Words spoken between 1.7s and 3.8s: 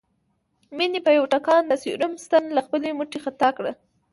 سيروم ستن له خپلې مټې خطا کړه